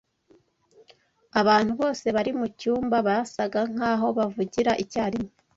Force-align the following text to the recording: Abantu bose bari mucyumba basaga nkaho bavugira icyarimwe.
Abantu 1.41 1.71
bose 1.81 2.05
bari 2.15 2.31
mucyumba 2.39 2.97
basaga 3.07 3.59
nkaho 3.73 4.07
bavugira 4.17 4.71
icyarimwe. 4.83 5.31